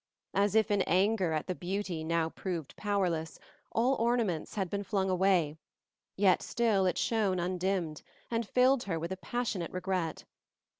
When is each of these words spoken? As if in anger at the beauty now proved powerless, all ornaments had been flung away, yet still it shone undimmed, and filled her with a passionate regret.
As 0.33 0.55
if 0.55 0.71
in 0.71 0.81
anger 0.87 1.31
at 1.31 1.45
the 1.45 1.53
beauty 1.53 2.03
now 2.03 2.29
proved 2.29 2.75
powerless, 2.75 3.37
all 3.71 3.93
ornaments 3.99 4.55
had 4.55 4.67
been 4.67 4.81
flung 4.83 5.11
away, 5.11 5.57
yet 6.15 6.41
still 6.41 6.87
it 6.87 6.97
shone 6.97 7.39
undimmed, 7.39 8.01
and 8.31 8.49
filled 8.49 8.81
her 8.85 8.97
with 8.97 9.11
a 9.11 9.17
passionate 9.17 9.69
regret. 9.71 10.23